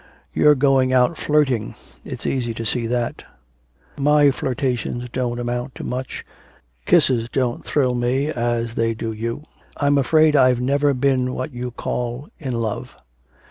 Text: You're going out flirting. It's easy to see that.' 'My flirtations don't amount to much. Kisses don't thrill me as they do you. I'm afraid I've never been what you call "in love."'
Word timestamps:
You're 0.33 0.55
going 0.55 0.91
out 0.91 1.15
flirting. 1.15 1.75
It's 2.03 2.25
easy 2.25 2.55
to 2.55 2.65
see 2.65 2.87
that.' 2.87 3.23
'My 3.99 4.31
flirtations 4.31 5.07
don't 5.09 5.39
amount 5.39 5.75
to 5.75 5.83
much. 5.83 6.25
Kisses 6.87 7.29
don't 7.29 7.63
thrill 7.63 7.93
me 7.93 8.29
as 8.31 8.73
they 8.73 8.95
do 8.95 9.11
you. 9.11 9.43
I'm 9.77 9.99
afraid 9.99 10.35
I've 10.35 10.59
never 10.59 10.95
been 10.95 11.35
what 11.35 11.53
you 11.53 11.69
call 11.69 12.29
"in 12.39 12.55
love."' 12.55 12.95